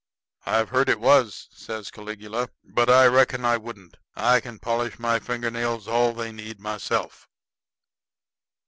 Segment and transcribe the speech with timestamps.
[0.47, 2.49] "I've heard it was," says Caligula.
[2.63, 3.97] "But I reckon I wouldn't.
[4.15, 7.29] I can polish my fingernails all they need myself."